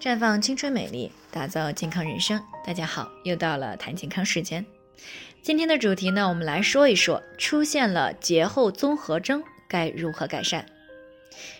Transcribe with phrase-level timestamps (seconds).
[0.00, 2.42] 绽放青春美丽，打造健康人生。
[2.66, 4.64] 大家好，又到了谈健康时间。
[5.42, 10.64] 今天的主题呢，我们来说一说出现了节后综合征该如何改善。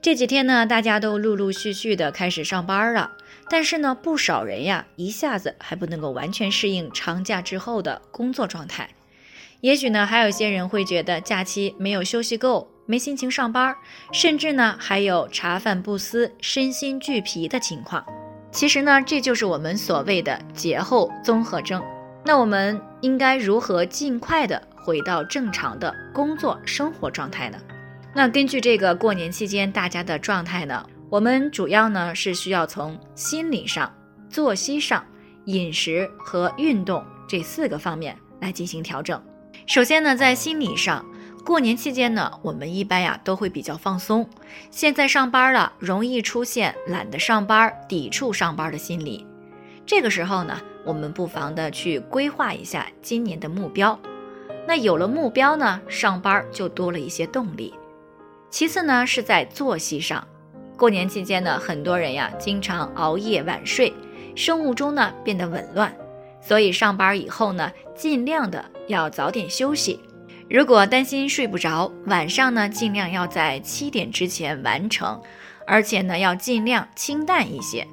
[0.00, 3.12] 这几天呢，大家都陆陆续续的开始上班了，
[3.50, 8.88] 但是呢，不少人呀，一下子还不能够完全适应长假之后的工作状态。
[9.60, 13.76] 也许呢，还有些人会觉得假期没有休息够，没心情上班，
[14.10, 18.02] 甚至呢，还有茶饭不思、身心俱疲的情况。
[18.52, 21.82] 其实呢，这就是我们所谓的节后综合征。
[22.24, 27.58] 那我们应该如何尽快的回到正常的工作生活状态呢？
[28.14, 33.92] 那根据这个过年期间大家的状态呢，我们主要呢是需要从心理上、
[34.28, 35.02] 作息上、
[35.46, 39.20] 饮食和运动这四个方面来进行调整。
[39.66, 41.04] 首先呢，在心理上。
[41.44, 44.28] 过年期间呢，我们一般呀都会比较放松。
[44.70, 49.26] 现在上班了，容易出现懒得上班、抵触上班的心理。
[49.84, 53.98] 这个时候呢，我们不妨的去规划一下今年的目标。
[54.68, 57.74] 那有了目标呢，上班就多了一些动力。
[58.48, 60.24] 其次呢，是在作息上。
[60.76, 63.92] 过年期间呢，很多人呀经常熬夜晚睡，
[64.36, 65.92] 生物钟呢变得紊乱，
[66.40, 69.98] 所以上班以后呢，尽量的要早点休息。
[70.52, 75.18] 如果担心睡不着，晚上呢尽量要在七点之前完成，
[75.66, 77.88] 而且呢要尽量清淡一些，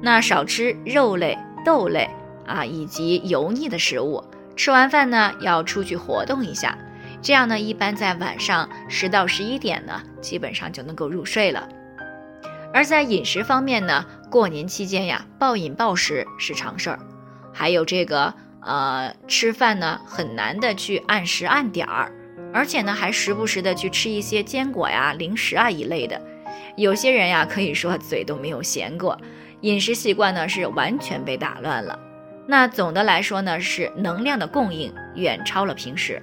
[0.00, 2.08] 那少吃肉类、豆类
[2.46, 4.24] 啊以及油腻的食物。
[4.56, 6.78] 吃完饭呢要出去活动一下，
[7.20, 11.68] 这样呢一般在晚上十到十一点呢基本上就能够入睡了。
[12.72, 16.98] 而在饮食方面呢，过年期间呀暴饮暴食是常事儿，
[17.52, 18.32] 还有这个。
[18.64, 22.10] 呃，吃饭呢很难的去按时按点儿，
[22.52, 26.20] 而且呢还时不时的去吃一些坚果呀、零食啊一类的。
[26.76, 29.20] 有些人呀可以说嘴都没有闲过，
[29.60, 31.98] 饮食习惯呢是完全被打乱了。
[32.46, 36.22] 那总的来说呢是能量的供应远超了平时。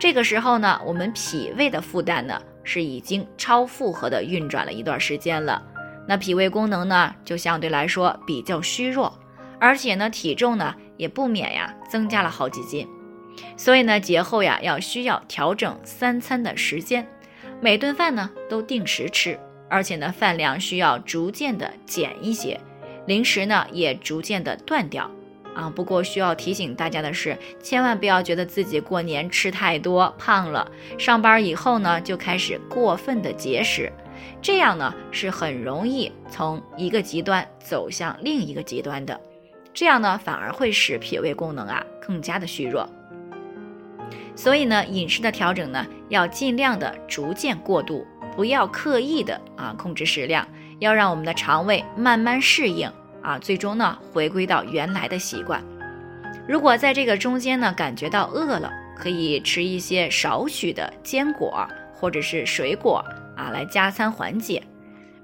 [0.00, 5.62] 这个时候呢，我们脾胃的负担呢是已经超负荷的运转了一段时间了。
[6.06, 9.12] 那脾胃功能呢就相对来说比较虚弱，
[9.60, 10.74] 而且呢体重呢。
[10.98, 12.86] 也不免呀，增加了好几斤，
[13.56, 17.08] 所以呢，节后呀要需要调整三餐的时间，
[17.62, 22.60] 每顿饭呢都定时吃，而且呢饭量需要逐渐的减一些，
[23.06, 25.10] 零食呢也逐渐的断掉
[25.54, 25.70] 啊。
[25.70, 33.92] 不过需要提醒大家的是，千万不要觉得自己过年吃太多胖了，上班以后呢就开始过分的节食，
[34.42, 39.20] 这样呢是很容易从一个极端走向另一个极端的。
[39.78, 42.90] 这样呢，反而会使脾胃功能啊更加的虚弱。
[44.34, 50.44] 所以呢，饮食的调整呢，要尽量的逐渐过渡，不要刻意的啊控制食量，
[50.80, 52.90] 要让我们的肠胃慢慢适应
[53.22, 55.62] 啊，最终呢回归到原来的习惯。
[56.48, 63.04] 如果在这个中间呢感觉到饿了，可以吃一些少许的坚果或者是水果
[63.36, 64.60] 啊来加餐缓解。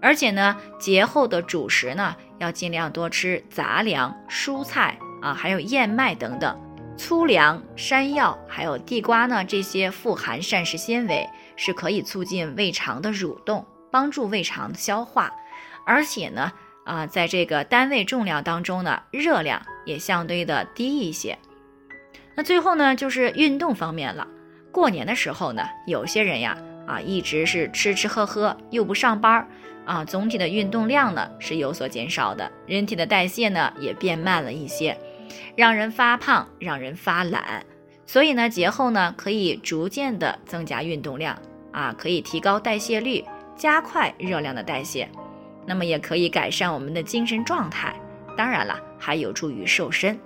[0.00, 6.58] 而且呢，节后的主食呢，要尽量多吃杂粮、蔬菜啊，还有燕麦等等，
[6.96, 15.32] 粗粮、山药，还有地瓜呢，这些富含膳食纤维，是可以促进胃肠的蠕动，帮助胃肠消化。
[15.86, 16.52] 而且呢，
[16.84, 21.38] 啊，在这个单位重量当中呢，热量也相对的低一些。
[22.34, 24.26] 那最后呢，就是运动方面了。
[24.72, 29.48] 过年的时候呢，有些人呀，啊，一直是吃吃喝喝，又不上班儿。
[29.84, 34.96] 啊，总体的运动量呢是有所减少的，人体的代谢呢也变慢了一些，
[35.54, 37.62] 让人发胖，让人发懒。
[38.06, 41.38] 所以呢，节后呢可以逐渐的增加运动量
[41.70, 43.22] 啊，可以提高代谢率，
[43.56, 45.06] 加快热量的代谢，
[45.66, 47.94] 那么也可以改善我们的精神状态。
[48.38, 50.18] 当然了，还有助于瘦身。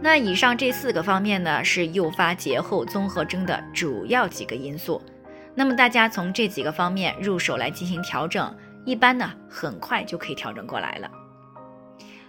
[0.00, 5.00] 那以上这四个方面呢，是诱发节后综合征的主要几个因素。
[5.56, 11.10] 那么大家从这几个方面入手来进行调整，一般呢很快就可以调整过来了。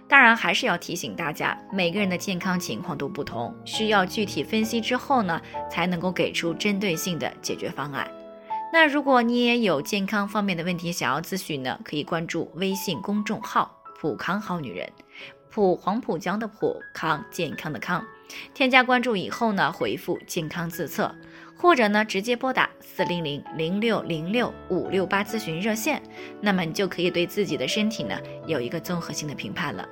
[0.08, 5.38] 当然还是要提醒大家，每个人的健康情况都不同，需要具体分析之后呢，
[5.70, 8.10] 才能够给出针对性的解决方案。
[8.72, 13.70] 那如果你也有健康方面的问题想要咨询呢，可以关注微信公众号
[14.00, 14.90] “普康好女人”，
[15.50, 18.02] 普黄浦江的普康健康的康，
[18.54, 21.14] 添加关注以后呢，回复“健康自测”。
[21.58, 26.00] 或者呢，直接拨打四零零零六零六五六八咨询热线，
[26.40, 28.16] 那么你就可以对自己的身体呢
[28.46, 29.86] 有一个综合性的评判了。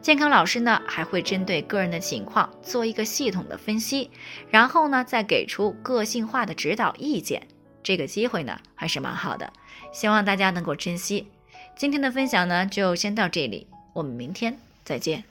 [0.00, 4.10] 健康老师呢还会针对个人的情况做一个系统的分析，
[4.48, 7.46] 然后呢再给出个性化的指导意见。
[7.82, 9.52] 这个机会呢还是蛮好的，
[9.92, 11.26] 希望大家能够珍惜。
[11.76, 15.29] 今天的分享呢，就先到这里，我们明天再见。